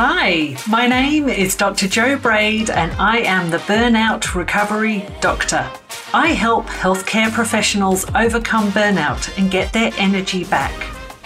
Hi, 0.00 0.56
my 0.68 0.86
name 0.86 1.28
is 1.28 1.56
Dr. 1.56 1.88
Jo 1.88 2.16
Braid, 2.16 2.70
and 2.70 2.92
I 3.00 3.18
am 3.18 3.50
the 3.50 3.58
Burnout 3.58 4.32
Recovery 4.36 5.04
Doctor. 5.20 5.68
I 6.14 6.28
help 6.28 6.66
healthcare 6.66 7.32
professionals 7.32 8.06
overcome 8.14 8.70
burnout 8.70 9.36
and 9.36 9.50
get 9.50 9.72
their 9.72 9.90
energy 9.98 10.44
back. 10.44 10.72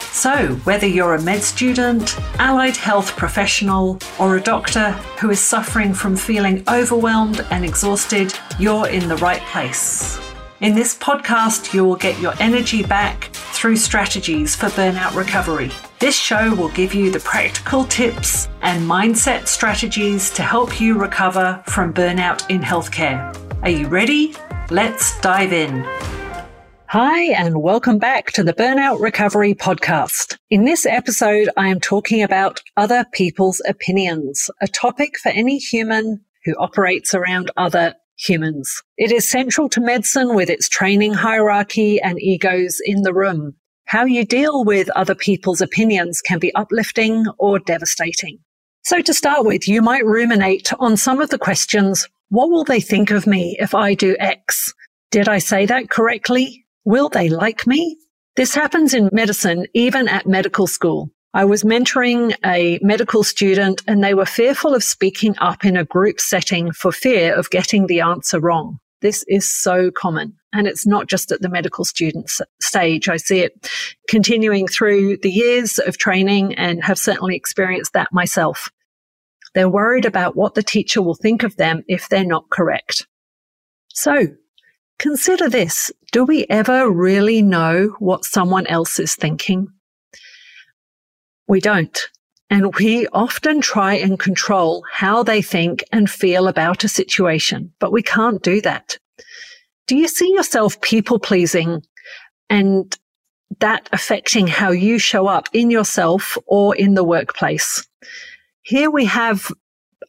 So, 0.00 0.54
whether 0.64 0.86
you're 0.86 1.16
a 1.16 1.20
med 1.20 1.42
student, 1.42 2.18
allied 2.38 2.78
health 2.78 3.14
professional, 3.14 3.98
or 4.18 4.38
a 4.38 4.40
doctor 4.40 4.92
who 5.20 5.28
is 5.28 5.38
suffering 5.38 5.92
from 5.92 6.16
feeling 6.16 6.64
overwhelmed 6.66 7.44
and 7.50 7.66
exhausted, 7.66 8.32
you're 8.58 8.88
in 8.88 9.06
the 9.06 9.16
right 9.16 9.42
place. 9.52 10.18
In 10.62 10.74
this 10.74 10.96
podcast, 10.96 11.74
you 11.74 11.84
will 11.84 11.96
get 11.96 12.18
your 12.20 12.32
energy 12.40 12.82
back 12.82 13.28
through 13.62 13.76
strategies 13.76 14.56
for 14.56 14.66
burnout 14.70 15.14
recovery. 15.14 15.70
This 16.00 16.16
show 16.16 16.52
will 16.52 16.70
give 16.70 16.94
you 16.94 17.12
the 17.12 17.20
practical 17.20 17.84
tips 17.84 18.48
and 18.60 18.82
mindset 18.90 19.46
strategies 19.46 20.30
to 20.30 20.42
help 20.42 20.80
you 20.80 20.98
recover 20.98 21.62
from 21.68 21.94
burnout 21.94 22.50
in 22.50 22.60
healthcare. 22.60 23.32
Are 23.62 23.70
you 23.70 23.86
ready? 23.86 24.34
Let's 24.72 25.20
dive 25.20 25.52
in. 25.52 25.84
Hi, 26.88 27.22
and 27.34 27.62
welcome 27.62 27.98
back 27.98 28.32
to 28.32 28.42
the 28.42 28.52
Burnout 28.52 29.00
Recovery 29.00 29.54
Podcast. 29.54 30.38
In 30.50 30.64
this 30.64 30.84
episode, 30.84 31.48
I 31.56 31.68
am 31.68 31.78
talking 31.78 32.20
about 32.20 32.60
other 32.76 33.06
people's 33.12 33.62
opinions, 33.68 34.50
a 34.60 34.66
topic 34.66 35.20
for 35.20 35.28
any 35.28 35.58
human 35.58 36.24
who 36.44 36.56
operates 36.58 37.14
around 37.14 37.52
other 37.56 37.94
humans. 38.18 38.82
It 38.96 39.12
is 39.12 39.28
central 39.28 39.68
to 39.70 39.80
medicine 39.80 40.34
with 40.34 40.50
its 40.50 40.68
training 40.68 41.14
hierarchy 41.14 42.00
and 42.00 42.20
egos 42.20 42.78
in 42.84 43.02
the 43.02 43.14
room. 43.14 43.54
How 43.92 44.06
you 44.06 44.24
deal 44.24 44.64
with 44.64 44.88
other 44.96 45.14
people's 45.14 45.60
opinions 45.60 46.22
can 46.22 46.38
be 46.38 46.54
uplifting 46.54 47.26
or 47.38 47.58
devastating. 47.58 48.38
So 48.84 49.02
to 49.02 49.12
start 49.12 49.44
with, 49.44 49.68
you 49.68 49.82
might 49.82 50.06
ruminate 50.06 50.72
on 50.78 50.96
some 50.96 51.20
of 51.20 51.28
the 51.28 51.36
questions. 51.36 52.08
What 52.30 52.48
will 52.48 52.64
they 52.64 52.80
think 52.80 53.10
of 53.10 53.26
me 53.26 53.54
if 53.60 53.74
I 53.74 53.92
do 53.92 54.16
X? 54.18 54.72
Did 55.10 55.28
I 55.28 55.36
say 55.36 55.66
that 55.66 55.90
correctly? 55.90 56.64
Will 56.86 57.10
they 57.10 57.28
like 57.28 57.66
me? 57.66 57.98
This 58.34 58.54
happens 58.54 58.94
in 58.94 59.10
medicine, 59.12 59.66
even 59.74 60.08
at 60.08 60.26
medical 60.26 60.66
school. 60.66 61.10
I 61.34 61.44
was 61.44 61.62
mentoring 61.62 62.34
a 62.46 62.78
medical 62.80 63.22
student 63.22 63.82
and 63.86 64.02
they 64.02 64.14
were 64.14 64.24
fearful 64.24 64.74
of 64.74 64.82
speaking 64.82 65.34
up 65.36 65.66
in 65.66 65.76
a 65.76 65.84
group 65.84 66.18
setting 66.18 66.72
for 66.72 66.92
fear 66.92 67.34
of 67.34 67.50
getting 67.50 67.88
the 67.88 68.00
answer 68.00 68.40
wrong. 68.40 68.78
This 69.02 69.24
is 69.28 69.46
so 69.46 69.90
common. 69.90 70.34
And 70.52 70.66
it's 70.66 70.86
not 70.86 71.08
just 71.08 71.32
at 71.32 71.42
the 71.42 71.48
medical 71.48 71.84
student 71.84 72.30
stage. 72.60 73.08
I 73.08 73.16
see 73.16 73.40
it 73.40 73.70
continuing 74.08 74.66
through 74.66 75.18
the 75.18 75.30
years 75.30 75.78
of 75.78 75.98
training 75.98 76.54
and 76.54 76.82
have 76.84 76.98
certainly 76.98 77.36
experienced 77.36 77.92
that 77.92 78.12
myself. 78.12 78.70
They're 79.54 79.68
worried 79.68 80.06
about 80.06 80.36
what 80.36 80.54
the 80.54 80.62
teacher 80.62 81.02
will 81.02 81.14
think 81.14 81.42
of 81.42 81.56
them 81.56 81.84
if 81.88 82.08
they're 82.08 82.24
not 82.24 82.48
correct. 82.50 83.06
So 83.88 84.28
consider 84.98 85.48
this. 85.48 85.90
Do 86.12 86.24
we 86.24 86.46
ever 86.48 86.90
really 86.90 87.42
know 87.42 87.96
what 87.98 88.24
someone 88.24 88.66
else 88.66 88.98
is 88.98 89.14
thinking? 89.14 89.68
We 91.48 91.60
don't. 91.60 91.98
And 92.52 92.74
we 92.74 93.06
often 93.14 93.62
try 93.62 93.94
and 93.94 94.18
control 94.18 94.84
how 94.92 95.22
they 95.22 95.40
think 95.40 95.82
and 95.90 96.10
feel 96.10 96.48
about 96.48 96.84
a 96.84 96.88
situation, 96.88 97.72
but 97.78 97.92
we 97.92 98.02
can't 98.02 98.42
do 98.42 98.60
that. 98.60 98.98
Do 99.86 99.96
you 99.96 100.06
see 100.06 100.30
yourself 100.34 100.78
people 100.82 101.18
pleasing 101.18 101.82
and 102.50 102.94
that 103.60 103.88
affecting 103.90 104.46
how 104.46 104.70
you 104.70 104.98
show 104.98 105.28
up 105.28 105.48
in 105.54 105.70
yourself 105.70 106.36
or 106.44 106.76
in 106.76 106.92
the 106.92 107.04
workplace? 107.04 107.88
Here 108.60 108.90
we 108.90 109.06
have 109.06 109.50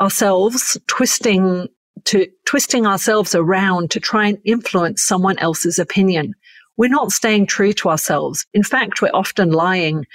ourselves 0.00 0.78
twisting 0.86 1.66
to 2.04 2.28
twisting 2.44 2.86
ourselves 2.86 3.34
around 3.34 3.90
to 3.90 3.98
try 3.98 4.28
and 4.28 4.38
influence 4.44 5.02
someone 5.02 5.40
else's 5.40 5.80
opinion. 5.80 6.34
We're 6.76 6.88
not 6.88 7.10
staying 7.10 7.46
true 7.46 7.72
to 7.72 7.88
ourselves. 7.88 8.46
In 8.54 8.62
fact, 8.62 9.02
we're 9.02 9.10
often 9.12 9.50
lying 9.50 10.06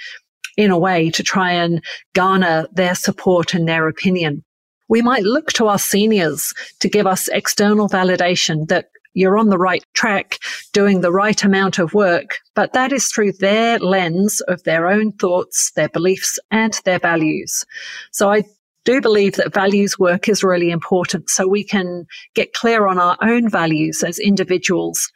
in 0.56 0.70
a 0.70 0.78
way 0.78 1.10
to 1.10 1.22
try 1.22 1.52
and 1.52 1.82
garner 2.14 2.66
their 2.72 2.94
support 2.94 3.54
and 3.54 3.68
their 3.68 3.88
opinion. 3.88 4.44
We 4.88 5.02
might 5.02 5.22
look 5.22 5.52
to 5.54 5.66
our 5.66 5.78
seniors 5.78 6.52
to 6.80 6.88
give 6.88 7.06
us 7.06 7.28
external 7.28 7.88
validation 7.88 8.68
that 8.68 8.90
you're 9.14 9.38
on 9.38 9.48
the 9.48 9.58
right 9.58 9.84
track, 9.94 10.38
doing 10.72 11.00
the 11.00 11.12
right 11.12 11.42
amount 11.44 11.78
of 11.78 11.94
work, 11.94 12.38
but 12.54 12.72
that 12.72 12.92
is 12.92 13.06
through 13.06 13.32
their 13.32 13.78
lens 13.78 14.40
of 14.42 14.62
their 14.64 14.88
own 14.88 15.12
thoughts, 15.12 15.70
their 15.76 15.88
beliefs, 15.88 16.38
and 16.50 16.80
their 16.84 16.98
values. 16.98 17.64
So 18.10 18.30
I 18.30 18.44
do 18.84 19.00
believe 19.00 19.36
that 19.36 19.54
values 19.54 19.98
work 19.98 20.28
is 20.28 20.44
really 20.44 20.70
important 20.70 21.30
so 21.30 21.46
we 21.46 21.64
can 21.64 22.06
get 22.34 22.52
clear 22.52 22.86
on 22.86 22.98
our 22.98 23.16
own 23.22 23.48
values 23.48 24.02
as 24.02 24.18
individuals 24.18 25.10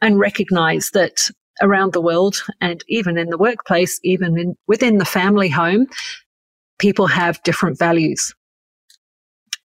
and 0.00 0.18
recognize 0.18 0.90
that 0.90 1.30
around 1.60 1.92
the 1.92 2.00
world 2.00 2.42
and 2.60 2.82
even 2.88 3.18
in 3.18 3.30
the 3.30 3.38
workplace, 3.38 4.00
even 4.02 4.38
in, 4.38 4.56
within 4.66 4.98
the 4.98 5.04
family 5.04 5.48
home, 5.48 5.86
people 6.78 7.06
have 7.06 7.42
different 7.42 7.78
values. 7.78 8.34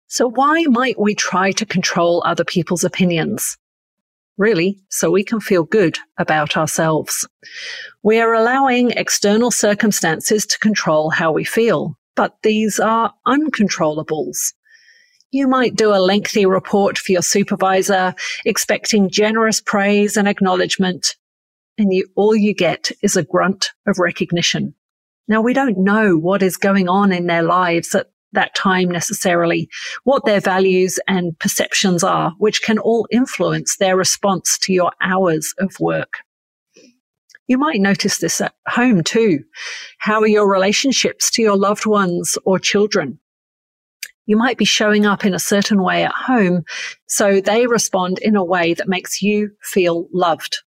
So 0.06 0.30
why 0.30 0.64
might 0.68 0.98
we 0.98 1.14
try 1.14 1.52
to 1.52 1.66
control 1.66 2.22
other 2.24 2.44
people's 2.44 2.84
opinions? 2.84 3.58
Really, 4.36 4.80
so 4.88 5.10
we 5.10 5.22
can 5.24 5.40
feel 5.40 5.64
good 5.64 5.98
about 6.18 6.56
ourselves. 6.56 7.26
We 8.02 8.20
are 8.20 8.34
allowing 8.34 8.90
external 8.90 9.50
circumstances 9.50 10.44
to 10.46 10.58
control 10.58 11.10
how 11.10 11.30
we 11.30 11.44
feel, 11.44 11.96
but 12.16 12.36
these 12.42 12.80
are 12.80 13.12
uncontrollables. 13.26 14.52
You 15.30 15.48
might 15.48 15.74
do 15.74 15.92
a 15.92 15.98
lengthy 15.98 16.46
report 16.46 16.98
for 16.98 17.12
your 17.12 17.22
supervisor, 17.22 18.14
expecting 18.44 19.10
generous 19.10 19.60
praise 19.60 20.16
and 20.16 20.28
acknowledgement, 20.28 21.16
and 21.78 21.92
you, 21.92 22.06
all 22.16 22.36
you 22.36 22.54
get 22.54 22.90
is 23.02 23.16
a 23.16 23.24
grunt 23.24 23.70
of 23.86 23.98
recognition. 23.98 24.74
Now 25.28 25.40
we 25.40 25.54
don't 25.54 25.78
know 25.78 26.16
what 26.16 26.42
is 26.42 26.56
going 26.56 26.88
on 26.88 27.12
in 27.12 27.26
their 27.26 27.42
lives 27.42 27.94
at 27.94 28.10
that 28.32 28.54
time 28.54 28.88
necessarily, 28.88 29.68
what 30.02 30.24
their 30.24 30.40
values 30.40 30.98
and 31.08 31.38
perceptions 31.38 32.04
are, 32.04 32.34
which 32.38 32.62
can 32.62 32.78
all 32.78 33.06
influence 33.10 33.76
their 33.76 33.96
response 33.96 34.58
to 34.58 34.72
your 34.72 34.92
hours 35.00 35.54
of 35.58 35.78
work. 35.80 36.18
You 37.46 37.58
might 37.58 37.80
notice 37.80 38.18
this 38.18 38.40
at 38.40 38.54
home 38.66 39.02
too. 39.02 39.44
How 39.98 40.20
are 40.20 40.26
your 40.26 40.50
relationships 40.50 41.30
to 41.32 41.42
your 41.42 41.56
loved 41.56 41.86
ones 41.86 42.38
or 42.44 42.58
children? 42.58 43.18
You 44.26 44.38
might 44.38 44.56
be 44.56 44.64
showing 44.64 45.04
up 45.04 45.26
in 45.26 45.34
a 45.34 45.38
certain 45.38 45.82
way 45.82 46.02
at 46.04 46.12
home, 46.12 46.64
so 47.06 47.40
they 47.40 47.66
respond 47.66 48.18
in 48.18 48.36
a 48.36 48.44
way 48.44 48.72
that 48.72 48.88
makes 48.88 49.20
you 49.20 49.50
feel 49.62 50.08
loved. 50.12 50.62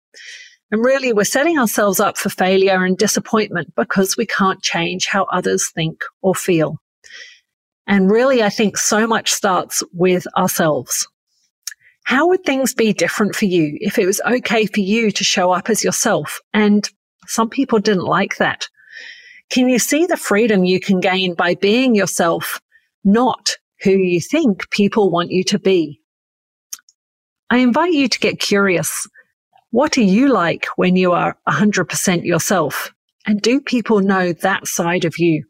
And 0.71 0.83
really, 0.83 1.13
we're 1.13 1.25
setting 1.25 1.59
ourselves 1.59 1.99
up 1.99 2.17
for 2.17 2.29
failure 2.29 2.83
and 2.83 2.97
disappointment 2.97 3.73
because 3.75 4.17
we 4.17 4.25
can't 4.25 4.61
change 4.61 5.05
how 5.05 5.25
others 5.25 5.71
think 5.73 6.03
or 6.21 6.33
feel. 6.33 6.79
And 7.87 8.09
really, 8.09 8.41
I 8.41 8.49
think 8.49 8.77
so 8.77 9.05
much 9.05 9.31
starts 9.31 9.83
with 9.93 10.25
ourselves. 10.35 11.07
How 12.03 12.27
would 12.27 12.43
things 12.43 12.73
be 12.73 12.93
different 12.93 13.35
for 13.35 13.45
you 13.45 13.77
if 13.79 13.99
it 13.99 14.05
was 14.05 14.21
okay 14.25 14.65
for 14.65 14.79
you 14.79 15.11
to 15.11 15.23
show 15.23 15.51
up 15.51 15.69
as 15.69 15.83
yourself? 15.83 16.39
And 16.53 16.87
some 17.27 17.49
people 17.49 17.79
didn't 17.79 18.05
like 18.05 18.37
that. 18.37 18.67
Can 19.49 19.69
you 19.69 19.77
see 19.77 20.05
the 20.05 20.17
freedom 20.17 20.65
you 20.65 20.79
can 20.79 20.99
gain 20.99 21.35
by 21.35 21.55
being 21.55 21.93
yourself, 21.95 22.59
not 23.03 23.57
who 23.81 23.91
you 23.91 24.19
think 24.19 24.69
people 24.71 25.11
want 25.11 25.31
you 25.31 25.43
to 25.45 25.59
be? 25.59 26.01
I 27.51 27.57
invite 27.57 27.93
you 27.93 28.07
to 28.07 28.19
get 28.19 28.39
curious 28.39 29.07
what 29.75 29.97
are 29.97 30.03
you 30.03 30.29
like 30.29 30.67
when 30.77 30.95
you 30.95 31.11
are 31.11 31.37
100% 31.49 32.23
yourself? 32.23 32.93
And 33.25 33.41
do 33.41 33.59
people 33.59 33.99
know 33.99 34.31
that 34.31 34.67
side 34.67 35.03
of 35.03 35.17
you? 35.17 35.43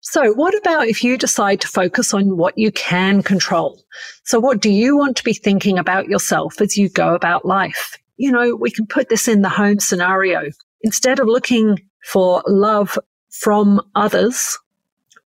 So 0.00 0.32
what 0.32 0.56
about 0.56 0.88
if 0.88 1.04
you 1.04 1.18
decide 1.18 1.60
to 1.60 1.68
focus 1.68 2.14
on 2.14 2.38
what 2.38 2.56
you 2.56 2.72
can 2.72 3.22
control? 3.22 3.82
So 4.24 4.40
what 4.40 4.62
do 4.62 4.70
you 4.70 4.96
want 4.96 5.18
to 5.18 5.24
be 5.24 5.34
thinking 5.34 5.78
about 5.78 6.08
yourself 6.08 6.58
as 6.62 6.78
you 6.78 6.88
go 6.88 7.14
about 7.14 7.44
life? 7.44 7.98
You 8.16 8.32
know, 8.32 8.56
we 8.56 8.70
can 8.70 8.86
put 8.86 9.10
this 9.10 9.28
in 9.28 9.42
the 9.42 9.50
home 9.50 9.78
scenario. 9.78 10.44
Instead 10.80 11.20
of 11.20 11.26
looking 11.26 11.78
for 12.02 12.42
love 12.46 12.98
from 13.28 13.78
others, 13.94 14.58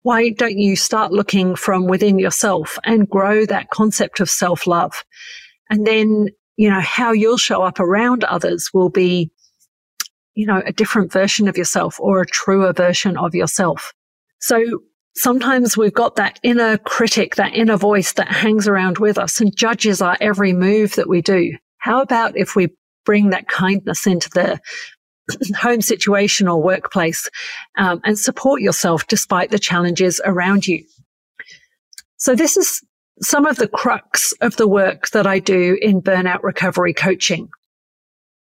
why 0.03 0.31
don't 0.31 0.57
you 0.57 0.77
start 0.77 1.11
looking 1.11 1.57
from 1.57 1.89
within 1.89 2.21
yourself 2.21 2.79
and 2.85 3.11
grow 3.11 3.45
that 3.45 3.71
concept 3.71 4.21
of 4.21 4.31
self 4.31 4.69
love? 4.69 5.03
And 5.69 5.85
then 5.85 6.29
you 6.57 6.71
know, 6.71 6.81
how 6.81 7.13
you'll 7.13 7.37
show 7.37 7.63
up 7.63 7.81
around 7.81 8.25
others 8.25 8.71
will 8.73 8.91
be, 8.91 9.31
you 10.35 10.47
know, 10.47 10.63
a 10.65 10.73
different 10.73 11.13
version 11.13 11.49
of 11.49 11.57
yourself 11.57 11.99
or 12.01 12.21
a 12.21 12.27
truer 12.27 12.73
version 12.73 13.17
of 13.17 13.35
yourself. 13.35 13.93
So 14.41 14.63
sometimes 15.17 15.77
we've 15.77 15.95
got 15.95 16.17
that 16.17 16.39
inner 16.43 16.79
critic, 16.79 17.37
that 17.37 17.55
inner 17.55 17.77
voice 17.77 18.13
that 18.15 18.29
hangs 18.29 18.69
around 18.69 18.99
with 18.99 19.19
us 19.19 19.41
and 19.41 19.57
judges 19.57 20.01
our 20.03 20.17
every 20.21 20.53
move 20.53 20.95
that 20.97 21.09
we 21.09 21.23
do. 21.23 21.57
How 21.79 22.01
about 22.01 22.37
if 22.37 22.57
we 22.57 22.69
bring 23.05 23.31
that 23.31 23.49
kindness 23.49 24.07
into 24.07 24.31
the 24.31 24.61
home 25.57 25.81
situation 25.81 26.49
or 26.49 26.63
workplace 26.63 27.29
um, 27.77 28.01
and 28.05 28.19
support 28.19 28.61
yourself 28.61 29.07
despite 29.07 29.51
the 29.51 29.59
challenges 29.59 30.21
around 30.25 30.67
you. 30.67 30.85
So 32.17 32.35
this 32.35 32.57
is 32.57 32.83
some 33.23 33.47
of 33.47 33.57
the 33.57 33.69
crux 33.69 34.33
of 34.41 34.57
the 34.57 34.69
work 34.69 35.09
that 35.11 35.27
I 35.27 35.39
do 35.39 35.79
in 35.81 36.03
burnout 36.03 36.43
recovery 36.43 36.93
coaching. 36.93 37.49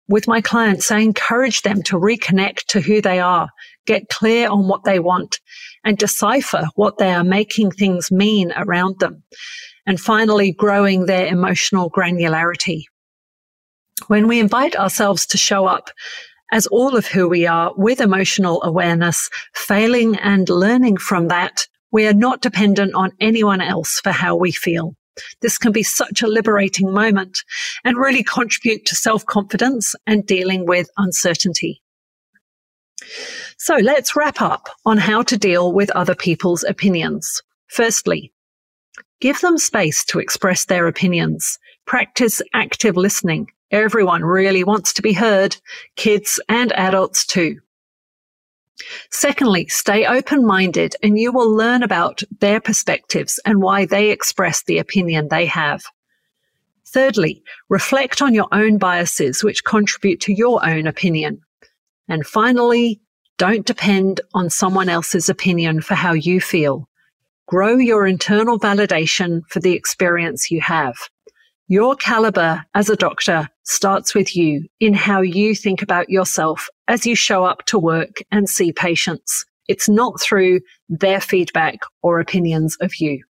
With 0.07 0.27
my 0.27 0.41
clients, 0.41 0.91
I 0.91 0.99
encourage 0.99 1.63
them 1.63 1.81
to 1.83 1.97
reconnect 1.97 2.65
to 2.67 2.81
who 2.81 3.01
they 3.01 3.19
are, 3.19 3.49
get 3.85 4.09
clear 4.09 4.49
on 4.49 4.67
what 4.67 4.83
they 4.83 4.99
want, 4.99 5.39
and 5.83 5.97
decipher 5.97 6.67
what 6.75 6.97
they 6.97 7.11
are 7.11 7.23
making 7.23 7.71
things 7.71 8.11
mean 8.11 8.51
around 8.55 8.99
them. 8.99 9.23
And 9.87 9.99
finally, 9.99 10.51
growing 10.51 11.05
their 11.05 11.27
emotional 11.27 11.89
granularity. 11.89 12.83
When 14.07 14.27
we 14.27 14.39
invite 14.39 14.75
ourselves 14.75 15.25
to 15.27 15.37
show 15.37 15.65
up 15.65 15.89
as 16.51 16.67
all 16.67 16.95
of 16.95 17.07
who 17.07 17.27
we 17.27 17.47
are 17.47 17.73
with 17.75 18.01
emotional 18.01 18.61
awareness, 18.63 19.29
failing 19.53 20.15
and 20.17 20.47
learning 20.49 20.97
from 20.97 21.27
that, 21.29 21.67
we 21.95 22.05
are 22.07 22.13
not 22.13 22.41
dependent 22.41 22.93
on 22.93 23.13
anyone 23.21 23.61
else 23.61 24.01
for 24.01 24.11
how 24.11 24.35
we 24.35 24.51
feel. 24.51 24.97
This 25.41 25.57
can 25.57 25.71
be 25.71 25.81
such 25.81 26.21
a 26.21 26.27
liberating 26.27 26.91
moment 26.91 27.37
and 27.85 27.95
really 27.95 28.21
contribute 28.21 28.85
to 28.87 28.95
self 28.97 29.25
confidence 29.25 29.95
and 30.05 30.25
dealing 30.25 30.65
with 30.65 30.89
uncertainty. 30.97 31.81
So 33.57 33.77
let's 33.77 34.13
wrap 34.13 34.41
up 34.41 34.67
on 34.85 34.97
how 34.97 35.23
to 35.23 35.37
deal 35.37 35.71
with 35.71 35.89
other 35.91 36.15
people's 36.15 36.65
opinions. 36.65 37.41
Firstly, 37.67 38.33
give 39.21 39.39
them 39.39 39.57
space 39.57 40.03
to 40.07 40.19
express 40.19 40.65
their 40.65 40.87
opinions. 40.87 41.57
Practice 41.85 42.41
active 42.53 42.97
listening. 42.97 43.47
Everyone 43.71 44.25
really 44.25 44.65
wants 44.65 44.91
to 44.95 45.01
be 45.01 45.13
heard, 45.13 45.55
kids 45.95 46.41
and 46.49 46.73
adults 46.73 47.25
too. 47.25 47.61
Secondly, 49.11 49.67
stay 49.67 50.05
open 50.05 50.45
minded 50.45 50.95
and 51.01 51.17
you 51.17 51.31
will 51.31 51.49
learn 51.49 51.83
about 51.83 52.23
their 52.39 52.59
perspectives 52.59 53.39
and 53.45 53.61
why 53.61 53.85
they 53.85 54.09
express 54.09 54.63
the 54.63 54.79
opinion 54.79 55.29
they 55.29 55.45
have. 55.45 55.83
Thirdly, 56.87 57.41
reflect 57.69 58.21
on 58.21 58.33
your 58.33 58.47
own 58.51 58.77
biases 58.77 59.43
which 59.43 59.63
contribute 59.63 60.19
to 60.21 60.33
your 60.33 60.65
own 60.65 60.87
opinion. 60.87 61.41
And 62.07 62.25
finally, 62.25 63.01
don't 63.37 63.65
depend 63.65 64.21
on 64.33 64.49
someone 64.49 64.87
else's 64.87 65.27
opinion 65.27 65.81
for 65.81 65.95
how 65.95 66.13
you 66.13 66.39
feel. 66.39 66.87
Grow 67.47 67.75
your 67.75 68.07
internal 68.07 68.59
validation 68.59 69.41
for 69.49 69.59
the 69.59 69.73
experience 69.73 70.49
you 70.49 70.61
have. 70.61 70.95
Your 71.67 71.95
caliber 71.95 72.63
as 72.75 72.89
a 72.89 72.95
doctor 72.95 73.49
starts 73.63 74.13
with 74.13 74.35
you 74.35 74.67
in 74.79 74.93
how 74.93 75.21
you 75.21 75.55
think 75.55 75.81
about 75.81 76.09
yourself 76.09 76.69
as 76.87 77.07
you 77.07 77.15
show 77.15 77.43
up 77.43 77.65
to 77.65 77.79
work 77.79 78.17
and 78.31 78.47
see 78.47 78.71
patients. 78.71 79.45
It's 79.67 79.89
not 79.89 80.21
through 80.21 80.61
their 80.89 81.19
feedback 81.19 81.79
or 82.03 82.19
opinions 82.19 82.77
of 82.81 82.95
you. 82.97 83.23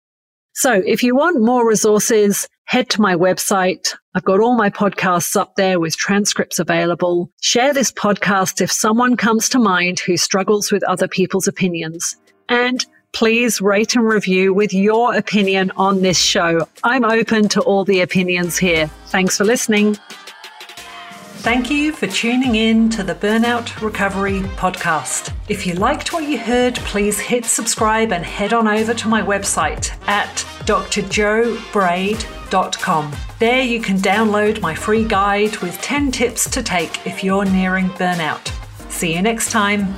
So 0.54 0.82
if 0.86 1.04
you 1.04 1.16
want 1.16 1.44
more 1.44 1.68
resources, 1.68 2.48
head 2.66 2.90
to 2.92 3.02
my 3.02 3.16
website. 3.16 3.94
I've 4.16 4.24
got 4.24 4.40
all 4.40 4.56
my 4.56 4.70
podcasts 4.70 5.36
up 5.36 5.56
there 5.56 5.80
with 5.80 5.96
transcripts 5.96 6.58
available. 6.58 7.30
Share 7.42 7.74
this 7.74 7.92
podcast 7.92 8.62
if 8.62 8.72
someone 8.72 9.16
comes 9.16 9.48
to 9.50 9.60
mind 9.60 10.00
who 10.00 10.18
struggles 10.18 10.72
with 10.72 10.84
other 10.84 11.08
people's 11.08 11.48
opinions. 11.48 12.16
And 12.50 12.86
please 13.14 13.62
rate 13.62 13.96
and 13.96 14.06
review 14.06 14.54
with 14.54 14.74
your 14.74 15.16
opinion 15.16 15.72
on 15.78 16.02
this 16.02 16.20
show. 16.20 16.68
I'm 16.84 17.06
open 17.06 17.48
to 17.50 17.62
all 17.62 17.86
the 17.86 18.02
opinions 18.02 18.58
here. 18.58 18.88
Thanks 19.08 19.38
for 19.38 19.46
listening. 19.46 19.98
Thank 21.44 21.70
you 21.70 21.92
for 21.92 22.08
tuning 22.08 22.56
in 22.56 22.90
to 22.92 23.04
the 23.04 23.16
Burnout 23.16 23.82
Recovery 23.82 24.40
Podcast. 24.56 25.34
If 25.50 25.68
you 25.68 25.74
liked 25.74 26.14
what 26.14 26.24
you 26.24 26.38
heard, 26.38 26.76
please 26.76 27.20
hit 27.20 27.44
subscribe 27.44 28.14
and 28.14 28.24
head 28.24 28.54
on 28.54 28.66
over 28.66 28.94
to 28.94 29.08
my 29.10 29.22
website 29.22 29.92
at 30.08 30.30
drjobraid.com. 30.66 33.12
There 33.40 33.62
you 33.62 33.82
can 33.82 33.98
download 33.98 34.62
my 34.62 34.74
free 34.74 35.04
guide 35.04 35.58
with 35.58 35.82
10 35.82 36.14
tips 36.14 36.50
to 36.50 36.64
take 36.64 37.06
if 37.06 37.26
you're 37.26 37.44
nearing 37.44 37.90
burnout. 37.90 38.50
See 38.90 39.14
you 39.14 39.22
next 39.22 39.52
time. 39.52 39.94